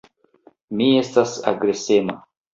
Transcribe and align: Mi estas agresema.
Mi 0.79 0.87
estas 1.03 1.35
agresema. 1.53 2.19